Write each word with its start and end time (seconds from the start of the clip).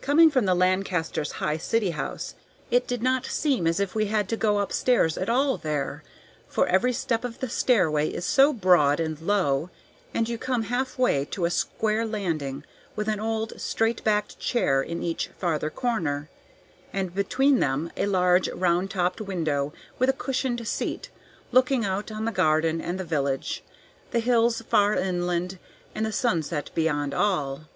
Coming 0.00 0.32
from 0.32 0.46
the 0.46 0.54
Lancasters' 0.56 1.30
high 1.38 1.56
city 1.56 1.90
house, 1.90 2.34
it 2.72 2.88
did 2.88 3.04
not 3.04 3.24
seem 3.26 3.68
as 3.68 3.78
if 3.78 3.94
we 3.94 4.06
had 4.06 4.28
to 4.30 4.36
go 4.36 4.58
up 4.58 4.72
stairs 4.72 5.16
at 5.16 5.28
all 5.28 5.56
there, 5.56 6.02
for 6.48 6.66
every 6.66 6.92
step 6.92 7.22
of 7.24 7.38
the 7.38 7.48
stairway 7.48 8.08
is 8.08 8.24
so 8.26 8.52
broad 8.52 8.98
and 8.98 9.20
low, 9.20 9.70
and 10.12 10.28
you 10.28 10.38
come 10.38 10.64
half 10.64 10.98
way 10.98 11.24
to 11.26 11.44
a 11.44 11.50
square 11.52 12.04
landing 12.04 12.64
with 12.96 13.06
an 13.06 13.20
old 13.20 13.60
straight 13.60 14.02
backed 14.02 14.40
chair 14.40 14.82
in 14.82 15.04
each 15.04 15.28
farther 15.38 15.70
corner; 15.70 16.28
and 16.92 17.14
between 17.14 17.60
them 17.60 17.92
a 17.96 18.06
large, 18.06 18.48
round 18.48 18.90
topped 18.90 19.20
window, 19.20 19.72
with 20.00 20.08
a 20.08 20.12
cushioned 20.12 20.66
seat, 20.66 21.10
looking 21.52 21.84
out 21.84 22.10
on 22.10 22.24
the 22.24 22.32
garden 22.32 22.80
and 22.80 22.98
the 22.98 23.04
village, 23.04 23.62
the 24.10 24.18
hills 24.18 24.62
far 24.62 24.96
inland, 24.96 25.60
and 25.94 26.04
the 26.04 26.10
sunset 26.10 26.70
beyond 26.74 27.14
all. 27.14 27.66